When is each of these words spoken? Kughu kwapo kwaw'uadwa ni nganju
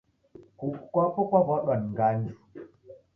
Kughu 0.57 0.77
kwapo 0.91 1.21
kwaw'uadwa 1.29 1.73
ni 1.77 1.87
nganju 1.91 2.35